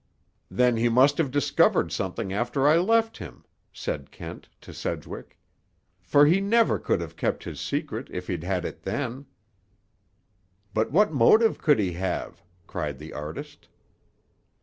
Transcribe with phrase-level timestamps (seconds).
[0.49, 5.37] "Then he must have discovered something after I left him," said Kent to Sedgwick,
[6.01, 9.27] "for he never could have kept his secret if he'd had it then."
[10.73, 13.67] "But what motive could he have?" cried the artist.